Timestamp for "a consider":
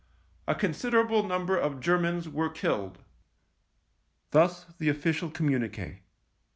0.47-1.05